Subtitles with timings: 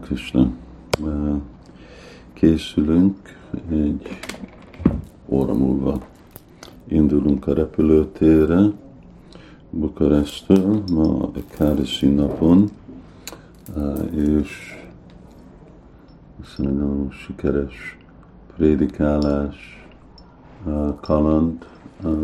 [0.00, 0.50] Krishna.
[2.32, 3.18] Készülünk
[3.70, 4.18] egy
[5.26, 6.00] óra múlva.
[6.88, 8.62] Indulunk a repülőtérre
[9.70, 12.70] Bukarestől ma Kárisi napon,
[14.14, 14.48] és
[16.44, 17.98] szerintem sikeres
[18.56, 19.86] prédikálás,
[21.00, 21.66] kaland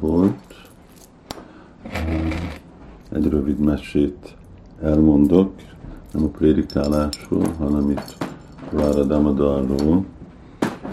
[0.00, 0.70] volt.
[3.12, 4.36] Egy rövid mesét
[4.82, 5.52] elmondok,
[6.18, 8.16] nem a prédikálásról, hanem itt
[8.70, 10.04] Rára Damadarról,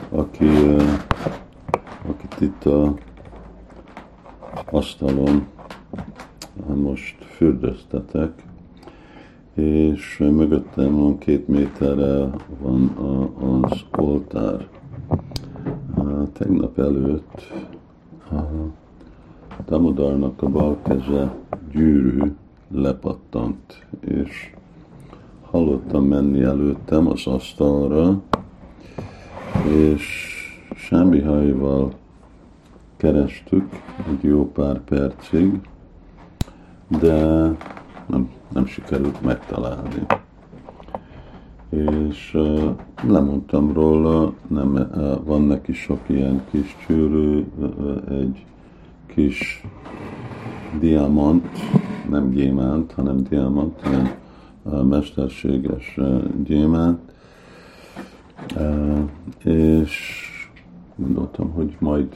[0.10, 0.48] aki,
[2.08, 2.94] akit itt a
[4.72, 5.48] asztalon
[6.76, 8.44] most fürdöztetek,
[9.54, 12.88] és mögöttem van két méterre van
[13.62, 14.68] az oltár.
[16.34, 17.52] Tegnap előtt
[18.32, 21.36] a Damodarnak a bal keze
[21.72, 22.32] gyűrű
[22.72, 24.54] lepattant, és
[25.56, 28.22] hallottam menni előttem az asztalra,
[29.68, 30.04] és
[30.76, 31.94] semmi hajval
[32.98, 33.70] kerestük
[34.08, 35.60] egy jó pár percig,
[37.00, 37.24] de
[38.06, 40.06] nem, nem sikerült megtalálni.
[41.70, 42.70] És uh,
[43.04, 48.46] lemondtam róla, nem, uh, van neki sok ilyen kis csőrű, uh, egy
[49.06, 49.64] kis
[50.80, 51.48] diamant,
[52.10, 54.24] nem gyémánt, hanem diamant, hanem
[54.84, 56.00] mesterséges
[56.44, 57.00] gyémánt,
[59.44, 60.24] és
[60.96, 62.08] gondoltam, hogy majd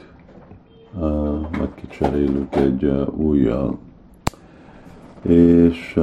[1.60, 3.78] megkicserélünk egy újjal.
[5.22, 6.00] És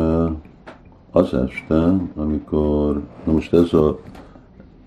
[1.11, 4.01] az este, amikor, na most ez a,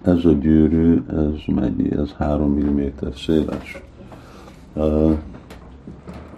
[0.01, 1.91] ez a gyűrű, ez mennyi?
[1.91, 2.81] Ez 3 mm
[3.15, 3.81] széles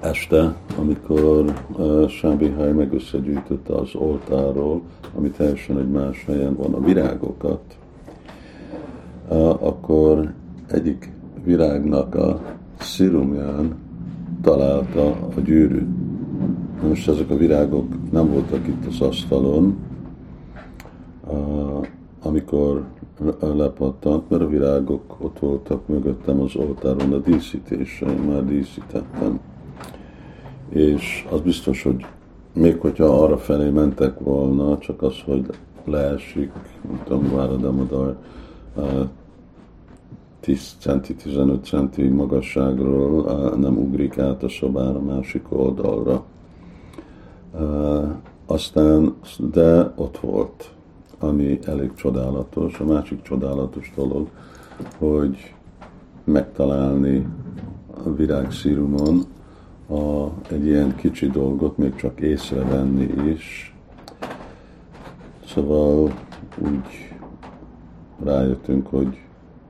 [0.02, 2.94] este, amikor uh, Sábihaj meg
[3.68, 4.82] az oltáról,
[5.16, 7.78] ami teljesen egy más helyen van, a virágokat,
[9.30, 10.34] uh, akkor
[10.68, 11.12] egyik
[11.44, 12.42] virágnak a
[12.80, 13.76] szirumján
[14.42, 15.90] találta a gyűrűt.
[16.88, 19.78] Most ezek a virágok nem voltak itt az asztalon,
[21.28, 21.86] uh,
[22.23, 22.84] amikor
[23.40, 29.40] lepattant, mert a virágok ott voltak mögöttem az oltáron a díszítésre, én már díszítettem
[30.71, 32.05] és az biztos, hogy
[32.54, 35.45] még hogyha arra felé mentek volna, csak az, hogy
[35.83, 36.52] leesik,
[36.87, 38.17] nem tudom, Várademadar
[40.39, 46.23] 10 centi, 15 centi magasságról nem ugrik át a szobára másik oldalra.
[48.45, 49.15] Aztán,
[49.52, 50.71] de ott volt,
[51.20, 52.80] ami elég csodálatos.
[52.80, 54.27] A másik csodálatos dolog,
[54.98, 55.54] hogy
[56.23, 57.27] megtalálni
[58.05, 59.23] a virágszírumon
[59.89, 63.75] a, egy ilyen kicsi dolgot még csak észrevenni is.
[65.45, 66.14] Szóval
[66.58, 67.15] úgy
[68.23, 69.17] rájöttünk, hogy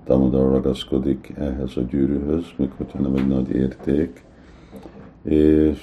[0.05, 4.23] Damodar ragaszkodik ehhez a gyűrűhöz, még hogyha nem egy nagy érték,
[5.23, 5.79] és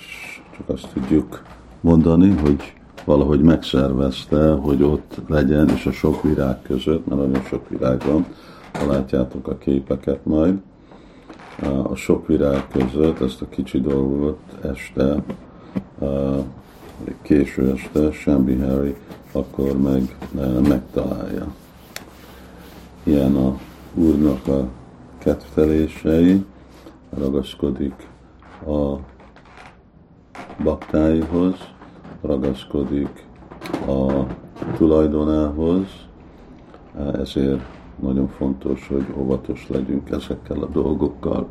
[0.57, 1.43] csak azt tudjuk
[1.81, 2.73] mondani, hogy
[3.05, 8.27] valahogy megszervezte, hogy ott legyen, és a sok virág között, mert nagyon sok virág van,
[8.73, 10.59] ha látjátok a képeket majd,
[11.63, 15.23] a sok virág között ezt a kicsi dolgot este,
[17.23, 18.97] késő este Sembi Harry
[19.33, 20.17] akkor meg
[20.69, 21.55] megtalálja.
[23.03, 23.59] Ilyen a
[23.95, 24.69] úrnak a
[25.19, 26.45] kettelései,
[27.11, 28.09] ragaszkodik
[28.67, 28.97] a
[30.63, 31.55] baktáihoz,
[32.23, 33.27] ragaszkodik
[33.87, 34.27] a
[34.77, 35.87] tulajdonához,
[37.13, 41.49] ezért nagyon fontos, hogy óvatos legyünk ezekkel a dolgokkal,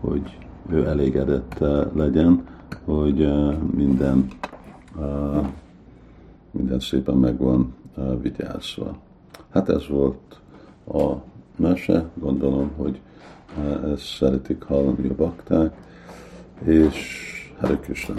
[0.00, 0.38] hogy
[0.70, 2.46] ő elégedett legyen,
[2.84, 3.28] hogy
[3.74, 4.28] minden,
[6.50, 7.74] minden szépen megvan
[8.22, 8.96] vigyázva.
[9.50, 10.40] Hát ez volt
[10.92, 11.14] a
[11.56, 13.00] mese, gondolom, hogy
[13.92, 15.76] ezt szeretik hallani a bakták,
[16.64, 17.26] és
[17.60, 18.14] Hare Krishna.